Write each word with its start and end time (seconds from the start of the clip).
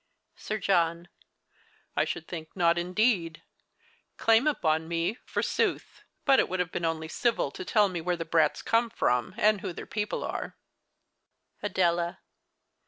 Sir 0.35 0.57
John. 0.57 1.09
I 1.95 2.05
should 2.05 2.27
think 2.27 2.49
not, 2.55 2.79
indeed. 2.79 3.43
Claim 4.17 4.47
upon 4.47 4.87
me, 4.87 5.19
forsooth! 5.27 6.01
But 6.25 6.39
it 6.39 6.49
would 6.49 6.59
have 6.59 6.71
been 6.71 6.85
only 6.85 7.07
civil 7.07 7.51
to 7.51 7.63
tell 7.63 7.87
me 7.87 8.01
Avhere 8.01 8.17
the 8.17 8.25
brats 8.25 8.63
come 8.63 8.89
from, 8.89 9.35
and 9.37 9.61
who 9.61 9.73
their 9.73 9.85
people 9.85 10.23
are. 10.23 10.57
Adela. 11.61 12.17